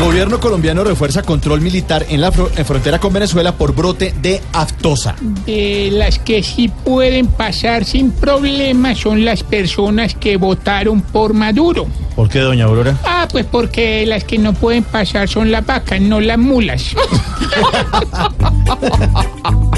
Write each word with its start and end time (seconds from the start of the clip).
Gobierno 0.00 0.40
colombiano 0.40 0.82
refuerza 0.82 1.22
control 1.22 1.60
militar 1.60 2.06
en 2.08 2.22
la 2.22 2.32
en 2.56 2.64
frontera 2.64 2.98
con 2.98 3.12
Venezuela 3.12 3.52
por 3.52 3.74
brote 3.74 4.14
de 4.20 4.40
aftosa. 4.52 5.14
De 5.44 5.90
las 5.92 6.18
que 6.18 6.42
sí 6.42 6.68
pueden 6.68 7.26
pasar 7.26 7.84
sin 7.84 8.10
problema 8.10 8.94
son 8.94 9.24
las 9.24 9.42
personas 9.42 10.14
que 10.14 10.38
votaron 10.38 11.02
por 11.02 11.34
Maduro. 11.34 11.86
¿Por 12.16 12.28
qué, 12.28 12.40
doña 12.40 12.64
Aurora? 12.64 12.96
Ah, 13.04 13.28
pues 13.30 13.44
porque 13.44 14.06
las 14.06 14.24
que 14.24 14.38
no 14.38 14.54
pueden 14.54 14.84
pasar 14.84 15.28
son 15.28 15.50
las 15.50 15.66
vacas, 15.66 16.00
no 16.00 16.20
las 16.20 16.38
mulas. 16.38 16.94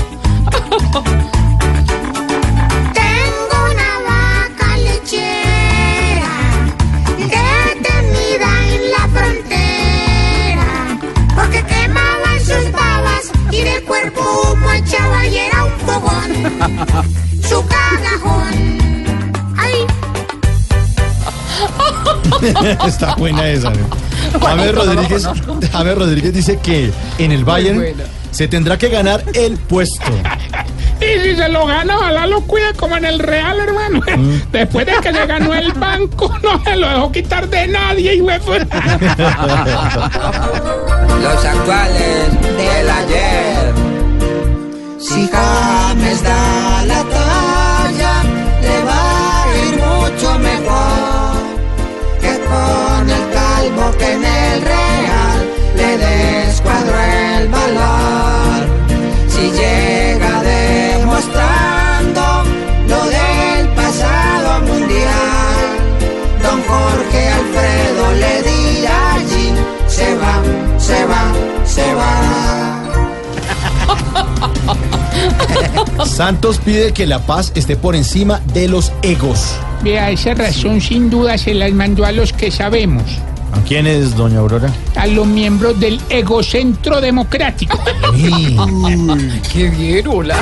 su 17.48 17.64
cagajón. 17.66 18.78
Ay, 19.58 19.86
Está 22.86 23.14
buena 23.14 23.48
esa. 23.48 23.70
¿no? 23.70 23.86
James 24.40 24.74
Rodríguez, 24.74 25.28
James 25.72 25.98
Rodríguez 25.98 26.32
dice 26.32 26.58
que 26.58 26.90
en 27.18 27.32
el 27.32 27.44
Bayern 27.44 27.84
se 28.30 28.48
tendrá 28.48 28.78
que 28.78 28.88
ganar 28.88 29.22
el 29.34 29.56
puesto. 29.58 30.10
Y 31.00 31.20
si 31.20 31.36
se 31.36 31.48
lo 31.48 31.66
gana, 31.66 31.96
ojalá 31.96 32.26
lo 32.28 32.40
cuide 32.42 32.72
como 32.74 32.96
en 32.96 33.04
el 33.04 33.18
Real, 33.18 33.58
hermano. 33.58 34.00
Después 34.52 34.86
de 34.86 34.92
que 35.02 35.12
se 35.12 35.26
ganó 35.26 35.52
el 35.52 35.72
banco, 35.72 36.32
no 36.42 36.62
se 36.62 36.76
lo 36.76 36.88
dejó 36.88 37.10
quitar 37.12 37.48
de 37.48 37.66
nadie, 37.68 38.14
y 38.14 38.20
Los 38.20 38.38
actuales 41.44 42.40
del 42.56 42.90
ayer. 42.90 43.31
Si 45.02 45.28
James 45.28 46.22
da 46.22 46.28
la 46.28 46.51
Santos 76.22 76.58
pide 76.64 76.92
que 76.92 77.04
la 77.04 77.18
paz 77.26 77.50
esté 77.56 77.74
por 77.74 77.96
encima 77.96 78.40
de 78.54 78.68
los 78.68 78.92
egos. 79.02 79.56
Vea, 79.82 80.08
esa 80.12 80.34
razón 80.34 80.80
sin 80.80 81.10
duda 81.10 81.36
se 81.36 81.52
las 81.52 81.72
mandó 81.72 82.04
a 82.04 82.12
los 82.12 82.32
que 82.32 82.52
sabemos, 82.52 83.02
¿A 83.52 83.60
quién 83.62 83.88
es, 83.88 84.14
doña 84.16 84.38
Aurora? 84.38 84.72
a 84.94 85.08
los 85.08 85.26
miembros 85.26 85.80
del 85.80 86.00
egocentro 86.08 87.00
democrático. 87.00 87.76
¡Qué 89.52 89.68
bien, 89.70 90.06
hola! 90.06 90.36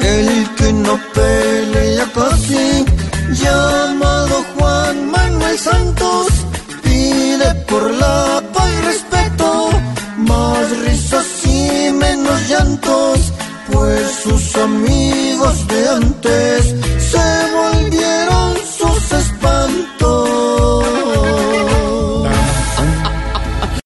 El 0.00 0.48
que 0.54 0.72
no 0.74 0.96
pelea 1.12 1.37
por 7.78 7.90
la 7.94 8.42
paz 8.52 8.68
y 8.72 8.86
respeto, 8.86 9.70
más 10.16 10.78
risas 10.84 11.26
y 11.46 11.92
menos 11.92 12.48
llantos, 12.48 13.32
pues 13.70 14.10
sus 14.22 14.56
amigos 14.56 15.66
de 15.68 15.88
antes 15.88 16.74